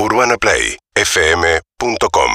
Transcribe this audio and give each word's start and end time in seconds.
UrbanaPlayFM.com 0.00 2.30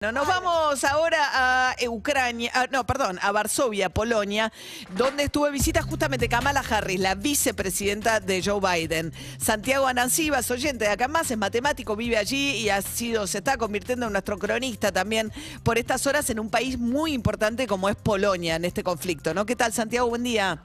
No, 0.00 0.12
nos 0.12 0.28
vamos 0.28 0.84
ahora 0.84 1.18
a 1.32 1.74
Ucrania, 1.88 2.52
ah, 2.54 2.68
no, 2.70 2.86
perdón, 2.86 3.18
a 3.20 3.32
Varsovia, 3.32 3.88
Polonia, 3.88 4.52
donde 4.96 5.24
estuvo 5.24 5.46
de 5.46 5.50
visita 5.50 5.82
justamente 5.82 6.28
Kamala 6.28 6.60
Harris, 6.60 7.00
la 7.00 7.16
vicepresidenta 7.16 8.20
de 8.20 8.40
Joe 8.44 8.60
Biden. 8.60 9.12
Santiago 9.38 9.88
Anancibas, 9.88 10.48
oyente 10.52 10.84
de 10.84 10.92
acá 10.92 11.08
más, 11.08 11.32
es 11.32 11.38
matemático, 11.38 11.96
vive 11.96 12.16
allí 12.16 12.58
y 12.58 12.68
ha 12.68 12.80
sido, 12.80 13.26
se 13.26 13.38
está 13.38 13.56
convirtiendo 13.56 14.06
en 14.06 14.12
nuestro 14.12 14.38
cronista 14.38 14.92
también 14.92 15.32
por 15.64 15.78
estas 15.78 16.06
horas 16.06 16.30
en 16.30 16.38
un 16.38 16.48
país 16.48 16.78
muy 16.78 17.12
importante 17.12 17.66
como 17.66 17.88
es 17.88 17.96
Polonia 17.96 18.54
en 18.54 18.64
este 18.64 18.84
conflicto, 18.84 19.34
¿no? 19.34 19.46
¿Qué 19.46 19.56
tal, 19.56 19.72
Santiago? 19.72 20.08
Buen 20.08 20.22
día. 20.22 20.62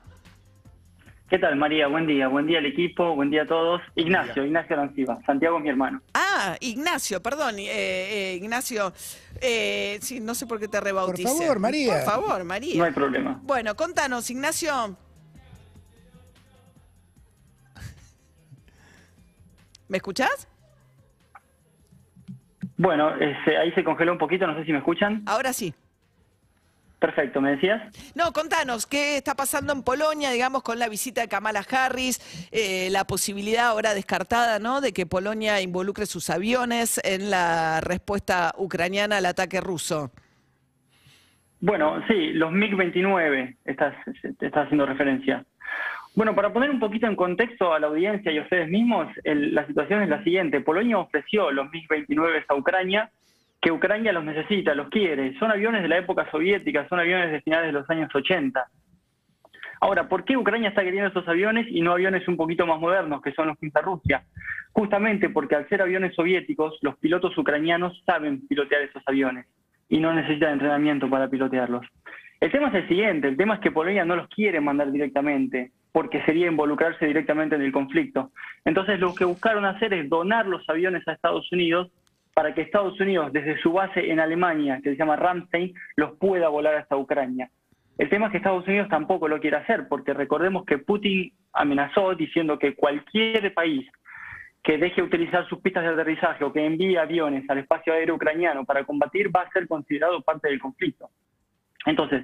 ¿Qué 1.29 1.37
tal, 1.39 1.57
María? 1.57 1.87
Buen 1.87 2.07
día. 2.07 2.29
Buen 2.29 2.47
día 2.47 2.59
al 2.59 2.65
equipo, 2.65 3.13
buen 3.13 3.29
día 3.29 3.41
a 3.43 3.47
todos. 3.47 3.81
Ignacio, 3.95 4.45
Ignacio 4.45 4.77
Aranciba. 4.77 5.19
Santiago 5.25 5.57
es 5.57 5.63
mi 5.63 5.69
hermano. 5.69 6.01
Ah, 6.13 6.55
Ignacio, 6.61 7.21
perdón, 7.21 7.59
eh, 7.59 7.65
eh, 7.67 8.35
Ignacio. 8.35 8.93
Eh, 9.41 9.97
sí, 10.01 10.21
no 10.21 10.33
sé 10.35 10.47
por 10.47 10.57
qué 10.57 10.69
te 10.69 10.79
rebauticé. 10.79 11.27
Por 11.27 11.37
favor, 11.37 11.59
María. 11.59 11.93
Por 11.95 12.03
favor, 12.03 12.43
María. 12.45 12.77
No 12.77 12.85
hay 12.85 12.93
problema. 12.93 13.41
Bueno, 13.43 13.75
contanos, 13.75 14.29
Ignacio. 14.29 14.95
¿Me 19.89 19.97
escuchás? 19.97 20.47
Bueno, 22.77 23.13
ese- 23.17 23.57
ahí 23.57 23.73
se 23.73 23.83
congeló 23.83 24.13
un 24.13 24.17
poquito, 24.17 24.47
no 24.47 24.55
sé 24.55 24.63
si 24.63 24.71
me 24.71 24.77
escuchan. 24.77 25.23
Ahora 25.25 25.51
sí. 25.51 25.73
Perfecto, 26.99 27.41
¿me 27.41 27.51
decías? 27.51 27.81
No, 28.15 28.33
contanos, 28.33 28.87
¿qué 28.87 29.17
está 29.17 29.35
pasando 29.35 29.71
en 29.71 29.83
Polonia, 29.83 30.31
digamos, 30.31 30.63
con 30.63 30.79
la 30.79 30.89
visita 30.89 31.21
de 31.21 31.27
Kamala 31.27 31.63
Harris, 31.69 32.49
eh, 32.51 32.89
la 32.89 33.05
posibilidad 33.05 33.67
ahora 33.67 33.93
descartada, 33.93 34.57
¿no?, 34.57 34.81
de 34.81 34.93
que 34.93 35.05
Polonia 35.05 35.61
involucre 35.61 36.07
sus 36.07 36.31
aviones 36.31 36.99
en 37.03 37.29
la 37.29 37.81
respuesta 37.81 38.51
ucraniana 38.57 39.17
al 39.17 39.27
ataque 39.27 39.61
ruso. 39.61 40.11
Bueno, 41.59 42.03
sí, 42.07 42.33
los 42.33 42.51
MiG-29, 42.51 43.57
estás, 43.65 43.93
estás 44.23 44.65
haciendo 44.65 44.85
referencia. 44.87 45.45
Bueno, 46.15 46.33
para 46.33 46.51
poner 46.51 46.71
un 46.71 46.79
poquito 46.79 47.05
en 47.05 47.15
contexto 47.15 47.73
a 47.73 47.79
la 47.79 47.87
audiencia 47.87 48.31
y 48.31 48.39
a 48.39 48.41
ustedes 48.41 48.69
mismos, 48.69 49.07
el- 49.23 49.53
la 49.53 49.67
situación 49.67 50.01
es 50.01 50.09
la 50.09 50.23
siguiente. 50.23 50.61
Polonia 50.61 50.97
ofreció 50.97 51.51
los 51.51 51.67
MiG-29 51.71 52.43
a 52.47 52.55
Ucrania, 52.55 53.11
que 53.67 53.71
Ucrania 53.73 54.13
los 54.13 54.23
necesita, 54.23 54.73
los 54.73 54.87
quiere. 54.87 55.37
Son 55.39 55.51
aviones 55.51 55.81
de 55.81 55.89
la 55.89 55.97
época 55.97 56.31
soviética, 56.31 56.87
son 56.87 57.01
aviones 57.01 57.33
de 57.33 57.41
finales 57.41 57.67
de 57.67 57.73
los 57.73 57.89
años 57.89 58.09
80. 58.15 58.65
Ahora, 59.81 60.07
¿por 60.07 60.23
qué 60.23 60.37
Ucrania 60.37 60.69
está 60.69 60.85
queriendo 60.85 61.09
esos 61.09 61.27
aviones 61.27 61.67
y 61.69 61.81
no 61.81 61.91
aviones 61.91 62.25
un 62.29 62.37
poquito 62.37 62.65
más 62.65 62.79
modernos, 62.79 63.21
que 63.21 63.33
son 63.33 63.47
los 63.47 63.57
que 63.57 63.67
usa 63.67 63.81
Rusia? 63.81 64.23
Justamente 64.71 65.29
porque 65.29 65.55
al 65.55 65.67
ser 65.67 65.81
aviones 65.81 66.15
soviéticos, 66.15 66.77
los 66.81 66.97
pilotos 66.99 67.37
ucranianos 67.37 68.01
saben 68.05 68.47
pilotear 68.47 68.83
esos 68.83 69.03
aviones 69.05 69.47
y 69.89 69.99
no 69.99 70.13
necesitan 70.13 70.53
entrenamiento 70.53 71.09
para 71.09 71.29
pilotearlos. 71.29 71.85
El 72.39 72.49
tema 72.53 72.69
es 72.69 72.75
el 72.75 72.87
siguiente, 72.87 73.27
el 73.27 73.35
tema 73.35 73.55
es 73.55 73.59
que 73.59 73.71
Polonia 73.71 74.05
no 74.05 74.15
los 74.15 74.29
quiere 74.29 74.61
mandar 74.61 74.93
directamente, 74.93 75.73
porque 75.91 76.23
sería 76.23 76.47
involucrarse 76.47 77.05
directamente 77.05 77.57
en 77.57 77.63
el 77.63 77.73
conflicto. 77.73 78.31
Entonces 78.63 78.97
lo 78.97 79.13
que 79.13 79.25
buscaron 79.25 79.65
hacer 79.65 79.93
es 79.93 80.07
donar 80.07 80.45
los 80.47 80.63
aviones 80.69 81.05
a 81.05 81.11
Estados 81.11 81.51
Unidos 81.51 81.91
para 82.37 82.53
que 82.53 82.61
Estados 82.61 82.99
Unidos, 82.99 83.33
desde 83.33 83.59
su 83.63 83.73
base 83.73 84.11
en 84.11 84.19
Alemania, 84.19 84.79
que 84.83 84.91
se 84.91 84.95
llama 84.95 85.15
Ramstein, 85.15 85.73
los 85.95 86.19
pueda 86.19 86.49
volar 86.49 86.75
hasta 86.75 86.95
Ucrania. 86.95 87.49
El 87.97 88.09
tema 88.09 88.27
es 88.27 88.31
que 88.31 88.37
Estados 88.37 88.67
Unidos 88.67 88.89
tampoco 88.89 89.27
lo 89.27 89.39
quiere 89.39 89.57
hacer, 89.57 89.87
porque 89.87 90.13
recordemos 90.13 90.63
que 90.63 90.77
Putin 90.77 91.33
amenazó 91.51 92.13
diciendo 92.13 92.59
que 92.59 92.75
cualquier 92.75 93.55
país 93.55 93.89
que 94.61 94.77
deje 94.77 95.01
utilizar 95.01 95.47
sus 95.49 95.61
pistas 95.61 95.83
de 95.83 95.89
aterrizaje 95.89 96.43
o 96.43 96.53
que 96.53 96.63
envíe 96.63 96.97
aviones 96.97 97.49
al 97.49 97.57
espacio 97.57 97.91
aéreo 97.91 98.13
ucraniano 98.13 98.65
para 98.65 98.83
combatir 98.83 99.35
va 99.35 99.41
a 99.41 99.49
ser 99.49 99.67
considerado 99.67 100.21
parte 100.21 100.47
del 100.47 100.59
conflicto. 100.59 101.09
Entonces, 101.87 102.23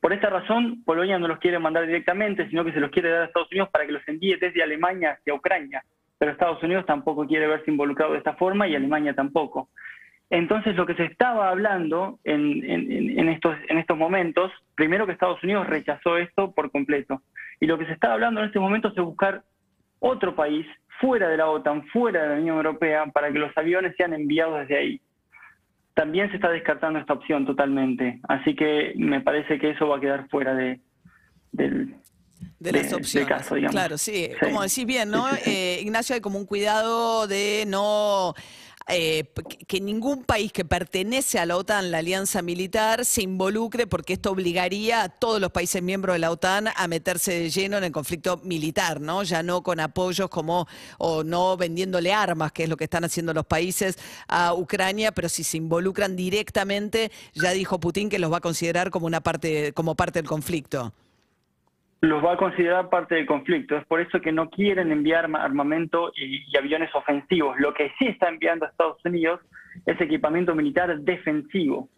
por 0.00 0.12
esta 0.12 0.28
razón, 0.28 0.82
Polonia 0.84 1.20
no 1.20 1.28
los 1.28 1.38
quiere 1.38 1.60
mandar 1.60 1.86
directamente, 1.86 2.48
sino 2.48 2.64
que 2.64 2.72
se 2.72 2.80
los 2.80 2.90
quiere 2.90 3.10
dar 3.10 3.22
a 3.22 3.26
Estados 3.26 3.52
Unidos 3.52 3.68
para 3.70 3.86
que 3.86 3.92
los 3.92 4.08
envíe 4.08 4.34
desde 4.40 4.60
Alemania 4.60 5.12
hacia 5.12 5.34
Ucrania. 5.34 5.84
Pero 6.22 6.30
Estados 6.30 6.62
Unidos 6.62 6.86
tampoco 6.86 7.26
quiere 7.26 7.48
verse 7.48 7.68
involucrado 7.68 8.12
de 8.12 8.18
esta 8.18 8.34
forma 8.34 8.68
y 8.68 8.76
Alemania 8.76 9.12
tampoco. 9.12 9.70
Entonces, 10.30 10.76
lo 10.76 10.86
que 10.86 10.94
se 10.94 11.06
estaba 11.06 11.50
hablando 11.50 12.20
en, 12.22 13.28
estos, 13.28 13.56
en 13.68 13.78
estos 13.78 13.98
momentos, 13.98 14.52
primero 14.76 15.04
que 15.04 15.14
Estados 15.14 15.42
Unidos 15.42 15.66
rechazó 15.66 16.18
esto 16.18 16.52
por 16.52 16.70
completo. 16.70 17.22
Y 17.58 17.66
lo 17.66 17.76
que 17.76 17.86
se 17.86 17.92
está 17.94 18.12
hablando 18.12 18.38
en 18.38 18.46
estos 18.46 18.62
momentos 18.62 18.96
es 18.96 19.02
buscar 19.02 19.42
otro 19.98 20.36
país 20.36 20.64
fuera 21.00 21.28
de 21.28 21.38
la 21.38 21.48
OTAN, 21.48 21.88
fuera 21.88 22.22
de 22.22 22.28
la 22.28 22.40
Unión 22.40 22.56
Europea, 22.58 23.06
para 23.06 23.32
que 23.32 23.40
los 23.40 23.50
aviones 23.58 23.96
sean 23.96 24.14
enviados 24.14 24.60
desde 24.60 24.78
ahí. 24.78 25.00
También 25.94 26.30
se 26.30 26.36
está 26.36 26.50
descartando 26.50 27.00
esta 27.00 27.14
opción 27.14 27.44
totalmente. 27.46 28.20
Así 28.28 28.54
que 28.54 28.92
me 28.94 29.22
parece 29.22 29.58
que 29.58 29.70
eso 29.70 29.88
va 29.88 29.96
a 29.96 30.00
quedar 30.00 30.28
fuera 30.28 30.54
de, 30.54 30.78
del, 31.50 31.96
De 32.62 32.72
las 32.72 32.92
opciones. 32.92 33.28
caso. 33.28 33.56
Claro, 33.70 33.98
sí. 33.98 34.28
Sí. 34.30 34.36
Como 34.40 34.62
decís 34.62 34.86
bien, 34.86 35.10
¿no? 35.10 35.28
Sí, 35.30 35.36
sí, 35.36 35.42
sí. 35.44 35.50
Eh, 35.50 35.78
Ignacio, 35.82 36.14
hay 36.14 36.20
como 36.20 36.38
un 36.38 36.46
cuidado 36.46 37.26
de 37.26 37.64
no. 37.66 38.34
eh, 38.88 39.24
que 39.68 39.80
ningún 39.80 40.24
país 40.24 40.52
que 40.52 40.64
pertenece 40.64 41.38
a 41.38 41.46
la 41.46 41.56
OTAN, 41.56 41.90
la 41.90 41.98
alianza 41.98 42.42
militar, 42.42 43.04
se 43.04 43.22
involucre 43.22 43.86
porque 43.86 44.14
esto 44.14 44.30
obligaría 44.32 45.02
a 45.02 45.08
todos 45.08 45.40
los 45.40 45.50
países 45.52 45.82
miembros 45.82 46.14
de 46.14 46.18
la 46.18 46.30
OTAN 46.30 46.68
a 46.74 46.88
meterse 46.88 47.32
de 47.32 47.50
lleno 47.50 47.78
en 47.78 47.84
el 47.84 47.92
conflicto 47.92 48.38
militar, 48.42 49.00
¿no? 49.00 49.22
Ya 49.22 49.42
no 49.42 49.62
con 49.62 49.78
apoyos 49.80 50.28
como 50.28 50.66
o 50.98 51.22
no 51.24 51.56
vendiéndole 51.56 52.12
armas, 52.12 52.52
que 52.52 52.64
es 52.64 52.68
lo 52.68 52.76
que 52.76 52.84
están 52.84 53.04
haciendo 53.04 53.32
los 53.32 53.46
países 53.46 53.96
a 54.28 54.52
Ucrania, 54.54 55.12
pero 55.12 55.28
si 55.28 55.44
se 55.44 55.56
involucran 55.58 56.16
directamente, 56.16 57.10
ya 57.34 57.52
dijo 57.52 57.78
Putin 57.80 58.08
que 58.08 58.18
los 58.18 58.32
va 58.32 58.38
a 58.38 58.40
considerar 58.40 58.90
como 58.90 59.06
una 59.06 59.20
parte 59.20 59.72
como 59.72 59.94
parte 59.94 60.18
del 60.20 60.28
conflicto. 60.28 60.92
Los 62.02 62.22
va 62.22 62.32
a 62.32 62.36
considerar 62.36 62.90
parte 62.90 63.14
del 63.14 63.26
conflicto. 63.26 63.76
Es 63.76 63.86
por 63.86 64.00
eso 64.00 64.20
que 64.20 64.32
no 64.32 64.50
quieren 64.50 64.90
enviar 64.90 65.24
arma- 65.24 65.44
armamento 65.44 66.12
y, 66.16 66.44
y 66.52 66.56
aviones 66.58 66.92
ofensivos. 66.94 67.56
Lo 67.60 67.72
que 67.72 67.92
sí 67.98 68.06
está 68.08 68.28
enviando 68.28 68.66
a 68.66 68.68
Estados 68.68 68.98
Unidos 69.04 69.40
es 69.86 70.00
equipamiento 70.00 70.54
militar 70.54 70.98
defensivo. 70.98 71.88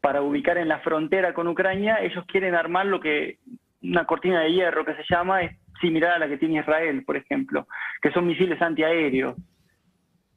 Para 0.00 0.22
ubicar 0.22 0.56
en 0.56 0.68
la 0.68 0.78
frontera 0.78 1.34
con 1.34 1.46
Ucrania, 1.46 1.98
ellos 2.00 2.24
quieren 2.26 2.54
armar 2.54 2.86
lo 2.86 3.00
que 3.00 3.36
una 3.82 4.06
cortina 4.06 4.40
de 4.40 4.52
hierro 4.52 4.84
que 4.84 4.94
se 4.94 5.04
llama, 5.08 5.42
es 5.42 5.56
similar 5.80 6.12
a 6.12 6.18
la 6.18 6.28
que 6.28 6.38
tiene 6.38 6.60
Israel, 6.60 7.04
por 7.04 7.18
ejemplo, 7.18 7.66
que 8.00 8.10
son 8.12 8.26
misiles 8.26 8.60
antiaéreos. 8.62 9.34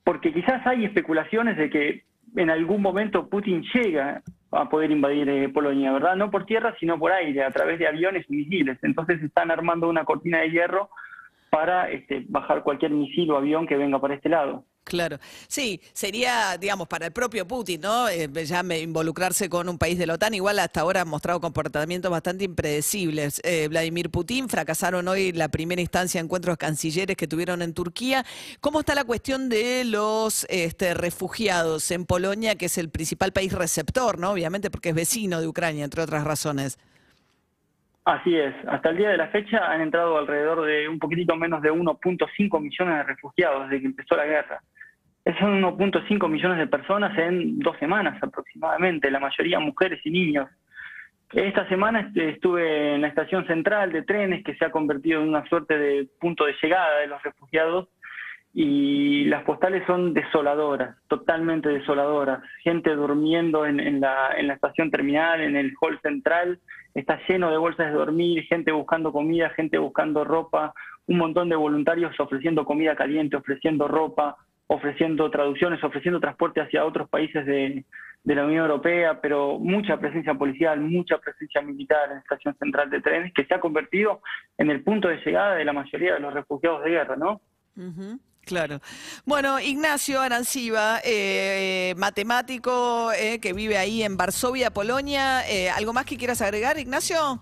Porque 0.03 0.33
quizás 0.33 0.67
hay 0.67 0.83
especulaciones 0.83 1.57
de 1.57 1.69
que 1.69 2.03
en 2.35 2.49
algún 2.49 2.81
momento 2.81 3.29
Putin 3.29 3.63
llega 3.73 4.21
a 4.55 4.69
poder 4.69 4.91
invadir 4.91 5.29
eh, 5.29 5.49
Polonia, 5.49 5.91
¿verdad? 5.91 6.15
No 6.15 6.31
por 6.31 6.45
tierra, 6.45 6.75
sino 6.79 6.99
por 6.99 7.11
aire, 7.11 7.43
a 7.43 7.51
través 7.51 7.79
de 7.79 7.87
aviones 7.87 8.25
y 8.29 8.35
misiles. 8.35 8.77
Entonces 8.83 9.21
están 9.21 9.51
armando 9.51 9.89
una 9.89 10.05
cortina 10.05 10.39
de 10.39 10.51
hierro 10.51 10.89
para 11.49 11.89
este, 11.89 12.25
bajar 12.29 12.63
cualquier 12.63 12.91
misil 12.91 13.31
o 13.31 13.37
avión 13.37 13.67
que 13.67 13.77
venga 13.77 13.99
para 13.99 14.15
este 14.15 14.29
lado. 14.29 14.65
Claro, 14.85 15.17
sí, 15.47 15.79
sería, 15.93 16.57
digamos, 16.59 16.89
para 16.89 17.05
el 17.05 17.13
propio 17.13 17.47
Putin, 17.47 17.79
¿no? 17.81 18.09
Eh, 18.09 18.29
ya 18.45 18.63
me- 18.63 18.81
involucrarse 18.81 19.47
con 19.49 19.69
un 19.69 19.77
país 19.77 19.97
de 19.97 20.05
la 20.05 20.15
OTAN, 20.15 20.33
igual 20.33 20.59
hasta 20.59 20.81
ahora 20.81 21.01
ha 21.01 21.05
mostrado 21.05 21.39
comportamientos 21.39 22.11
bastante 22.11 22.43
impredecibles. 22.43 23.39
Eh, 23.45 23.69
Vladimir 23.69 24.09
Putin 24.09 24.49
fracasaron 24.49 25.07
hoy 25.07 25.31
la 25.31 25.47
primera 25.47 25.81
instancia 25.81 26.19
de 26.19 26.25
encuentros 26.25 26.57
cancilleres 26.57 27.15
que 27.15 27.27
tuvieron 27.29 27.61
en 27.61 27.73
Turquía. 27.73 28.25
¿Cómo 28.59 28.81
está 28.81 28.93
la 28.93 29.05
cuestión 29.05 29.47
de 29.47 29.85
los 29.85 30.45
este, 30.49 30.93
refugiados 30.93 31.89
en 31.91 32.05
Polonia, 32.05 32.55
que 32.55 32.65
es 32.65 32.77
el 32.77 32.89
principal 32.89 33.31
país 33.31 33.53
receptor, 33.53 34.19
¿no? 34.19 34.31
Obviamente 34.31 34.69
porque 34.69 34.89
es 34.89 34.95
vecino 34.95 35.39
de 35.39 35.47
Ucrania, 35.47 35.85
entre 35.85 36.01
otras 36.01 36.25
razones. 36.25 36.77
Así 38.05 38.35
es, 38.35 38.53
hasta 38.67 38.89
el 38.89 38.97
día 38.97 39.09
de 39.09 39.17
la 39.17 39.29
fecha 39.29 39.71
han 39.71 39.79
entrado 39.79 40.17
alrededor 40.17 40.65
de 40.65 40.89
un 40.89 40.99
poquitito 40.99 41.37
menos 41.37 41.61
de 41.61 41.71
1.5 41.71 42.59
millones 42.59 42.97
de 42.97 43.03
refugiados 43.03 43.69
desde 43.69 43.81
que 43.81 43.87
empezó 43.87 44.17
la 44.17 44.25
guerra. 44.25 44.61
Esos 45.23 45.39
son 45.39 45.61
1.5 45.61 46.29
millones 46.29 46.57
de 46.57 46.67
personas 46.67 47.17
en 47.17 47.59
dos 47.59 47.77
semanas 47.77 48.21
aproximadamente, 48.21 49.09
la 49.09 49.21
mayoría 49.21 49.59
mujeres 49.59 50.01
y 50.03 50.11
niños. 50.11 50.49
Esta 51.31 51.67
semana 51.69 52.11
estuve 52.13 52.95
en 52.95 53.01
la 53.01 53.07
estación 53.07 53.47
central 53.47 53.93
de 53.93 54.03
trenes 54.03 54.43
que 54.43 54.55
se 54.55 54.65
ha 54.65 54.71
convertido 54.71 55.21
en 55.21 55.29
una 55.29 55.45
suerte 55.45 55.77
de 55.77 56.07
punto 56.19 56.43
de 56.43 56.55
llegada 56.61 56.99
de 56.99 57.07
los 57.07 57.23
refugiados 57.23 57.87
y 58.53 59.25
las 59.25 59.43
postales 59.43 59.83
son 59.87 60.13
desoladoras, 60.13 60.95
totalmente 61.07 61.69
desoladoras. 61.69 62.43
Gente 62.63 62.91
durmiendo 62.95 63.65
en, 63.65 63.99
la, 63.99 64.35
en 64.37 64.51
estación 64.51 64.91
terminal, 64.91 65.41
en 65.41 65.55
el 65.55 65.73
hall 65.81 65.99
central, 66.01 66.59
está 66.93 67.19
lleno 67.27 67.49
de 67.49 67.57
bolsas 67.57 67.87
de 67.87 67.93
dormir, 67.93 68.43
gente 68.43 68.71
buscando 68.71 69.11
comida, 69.11 69.49
gente 69.51 69.79
buscando 69.79 70.23
ropa, 70.23 70.73
un 71.07 71.17
montón 71.17 71.49
de 71.49 71.55
voluntarios 71.55 72.17
ofreciendo 72.19 72.63
comida 72.63 72.95
caliente, 72.95 73.37
ofreciendo 73.37 73.87
ropa, 73.87 74.37
ofreciendo 74.67 75.31
traducciones, 75.31 75.83
ofreciendo 75.83 76.19
transporte 76.19 76.61
hacia 76.61 76.85
otros 76.85 77.09
países 77.09 77.45
de, 77.47 77.83
la 78.23 78.45
Unión 78.45 78.61
Europea, 78.61 79.19
pero 79.19 79.57
mucha 79.59 79.97
presencia 79.97 80.35
policial, 80.35 80.79
mucha 80.79 81.17
presencia 81.17 81.61
militar 81.61 82.05
en 82.05 82.15
la 82.15 82.19
estación 82.19 82.55
central 82.57 82.89
de 82.89 83.01
trenes, 83.01 83.33
que 83.33 83.45
se 83.45 83.53
ha 83.55 83.59
convertido 83.59 84.21
en 84.59 84.69
el 84.69 84.83
punto 84.83 85.07
de 85.09 85.17
llegada 85.25 85.55
de 85.55 85.65
la 85.65 85.73
mayoría 85.73 86.13
de 86.13 86.19
los 86.19 86.33
refugiados 86.33 86.83
de 86.83 86.91
guerra, 86.91 87.15
¿no? 87.17 87.41
Ujú. 87.75 88.19
Claro. 88.45 88.79
Bueno, 89.25 89.59
Ignacio 89.59 90.19
Aranciba, 90.19 90.99
eh, 91.05 91.93
matemático 91.97 93.11
eh, 93.13 93.39
que 93.39 93.53
vive 93.53 93.77
ahí 93.77 94.03
en 94.03 94.17
Varsovia, 94.17 94.71
Polonia. 94.71 95.47
Eh, 95.49 95.69
¿Algo 95.69 95.93
más 95.93 96.05
que 96.05 96.17
quieras 96.17 96.41
agregar, 96.41 96.77
Ignacio? 96.77 97.39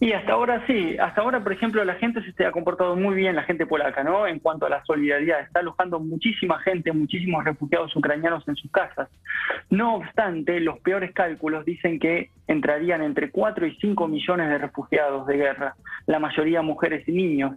Y 0.00 0.12
hasta 0.12 0.32
ahora 0.32 0.64
sí, 0.66 0.96
hasta 0.98 1.22
ahora, 1.22 1.42
por 1.42 1.52
ejemplo, 1.52 1.82
la 1.84 1.94
gente 1.94 2.20
se 2.36 2.44
ha 2.44 2.52
comportado 2.52 2.94
muy 2.94 3.14
bien, 3.14 3.34
la 3.36 3.44
gente 3.44 3.66
polaca, 3.66 4.04
¿no? 4.04 4.26
En 4.26 4.38
cuanto 4.38 4.66
a 4.66 4.68
la 4.68 4.84
solidaridad, 4.84 5.40
está 5.40 5.60
alojando 5.60 5.98
muchísima 5.98 6.58
gente, 6.60 6.92
muchísimos 6.92 7.42
refugiados 7.44 7.94
ucranianos 7.96 8.46
en 8.46 8.54
sus 8.54 8.70
casas. 8.70 9.08
No 9.70 9.96
obstante, 9.96 10.60
los 10.60 10.78
peores 10.80 11.12
cálculos 11.12 11.64
dicen 11.64 11.98
que 11.98 12.30
entrarían 12.46 13.02
entre 13.02 13.30
4 13.30 13.66
y 13.66 13.76
5 13.76 14.06
millones 14.08 14.48
de 14.50 14.58
refugiados 14.58 15.26
de 15.26 15.36
guerra, 15.36 15.74
la 16.06 16.18
mayoría 16.18 16.60
mujeres 16.60 17.08
y 17.08 17.12
niños. 17.12 17.56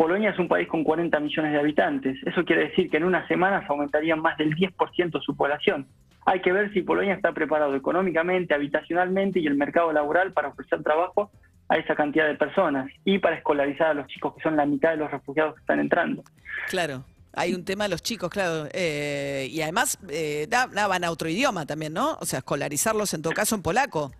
Polonia 0.00 0.30
es 0.30 0.38
un 0.38 0.48
país 0.48 0.66
con 0.66 0.82
40 0.82 1.20
millones 1.20 1.52
de 1.52 1.58
habitantes. 1.58 2.16
Eso 2.24 2.42
quiere 2.42 2.68
decir 2.68 2.88
que 2.88 2.96
en 2.96 3.04
unas 3.04 3.28
semanas 3.28 3.68
aumentaría 3.68 4.16
más 4.16 4.34
del 4.38 4.56
10% 4.56 5.20
su 5.20 5.36
población. 5.36 5.86
Hay 6.24 6.40
que 6.40 6.52
ver 6.52 6.72
si 6.72 6.80
Polonia 6.80 7.12
está 7.12 7.32
preparado 7.32 7.76
económicamente, 7.76 8.54
habitacionalmente 8.54 9.40
y 9.40 9.46
el 9.46 9.56
mercado 9.56 9.92
laboral 9.92 10.32
para 10.32 10.48
ofrecer 10.48 10.82
trabajo 10.82 11.30
a 11.68 11.76
esa 11.76 11.94
cantidad 11.94 12.26
de 12.26 12.34
personas 12.34 12.90
y 13.04 13.18
para 13.18 13.36
escolarizar 13.36 13.88
a 13.88 13.92
los 13.92 14.06
chicos, 14.06 14.34
que 14.36 14.42
son 14.42 14.56
la 14.56 14.64
mitad 14.64 14.92
de 14.92 14.96
los 14.96 15.10
refugiados 15.10 15.56
que 15.56 15.60
están 15.60 15.80
entrando. 15.80 16.24
Claro. 16.70 17.04
Hay 17.34 17.52
un 17.52 17.66
tema 17.66 17.84
de 17.84 17.90
los 17.90 18.02
chicos, 18.02 18.30
claro. 18.30 18.70
Eh, 18.72 19.48
y 19.50 19.60
además 19.60 19.98
eh, 20.08 20.48
van 20.48 21.04
a 21.04 21.10
otro 21.10 21.28
idioma 21.28 21.66
también, 21.66 21.92
¿no? 21.92 22.16
O 22.22 22.24
sea, 22.24 22.38
escolarizarlos 22.38 23.12
en 23.12 23.20
todo 23.20 23.34
caso 23.34 23.54
en 23.54 23.60
polaco. 23.60 24.12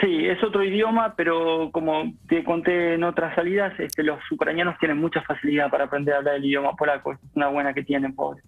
Sí, 0.00 0.26
es 0.26 0.42
otro 0.44 0.62
idioma, 0.62 1.14
pero 1.16 1.70
como 1.72 2.12
te 2.28 2.44
conté 2.44 2.94
en 2.94 3.04
otras 3.04 3.34
salidas, 3.34 3.78
este, 3.80 4.02
los 4.02 4.20
ucranianos 4.30 4.78
tienen 4.78 4.98
mucha 4.98 5.22
facilidad 5.22 5.70
para 5.70 5.84
aprender 5.84 6.14
a 6.14 6.18
hablar 6.18 6.34
el 6.36 6.44
idioma 6.44 6.76
polaco. 6.76 7.12
Es 7.12 7.18
una 7.34 7.48
buena 7.48 7.72
que 7.72 7.84
tienen, 7.84 8.14
pobre. 8.14 8.42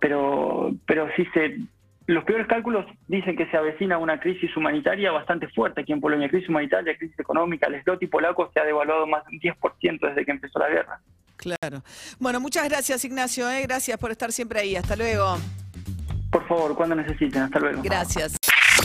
Pero, 0.00 0.72
pero 0.86 1.08
sí 1.16 1.26
se 1.34 1.58
los 2.06 2.24
peores 2.24 2.46
cálculos 2.46 2.84
dicen 3.08 3.36
que 3.36 3.46
se 3.46 3.56
avecina 3.56 3.96
una 3.96 4.20
crisis 4.20 4.54
humanitaria 4.56 5.10
bastante 5.10 5.48
fuerte 5.48 5.80
aquí 5.80 5.92
en 5.92 6.00
Polonia, 6.00 6.28
crisis 6.28 6.48
humanitaria, 6.48 6.96
crisis 6.98 7.18
económica, 7.18 7.66
el 7.66 7.82
zloty 7.82 8.06
polaco 8.08 8.50
se 8.52 8.60
ha 8.60 8.64
devaluado 8.64 9.06
más 9.06 9.24
de 9.24 9.36
un 9.36 9.40
10% 9.40 10.08
desde 10.08 10.24
que 10.24 10.30
empezó 10.30 10.58
la 10.58 10.68
guerra. 10.68 11.00
Claro. 11.36 11.82
Bueno, 12.18 12.40
muchas 12.40 12.68
gracias 12.68 13.04
Ignacio, 13.04 13.50
¿eh? 13.50 13.62
gracias 13.62 13.98
por 13.98 14.10
estar 14.10 14.32
siempre 14.32 14.60
ahí, 14.60 14.76
hasta 14.76 14.96
luego. 14.96 15.38
Por 16.30 16.46
favor, 16.46 16.74
cuando 16.74 16.94
necesiten, 16.94 17.42
hasta 17.42 17.60
luego. 17.60 17.80
Gracias. 17.82 18.36